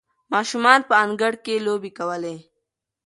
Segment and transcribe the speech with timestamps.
[0.33, 2.35] ماشومان په انګړ کې لوبې کولې.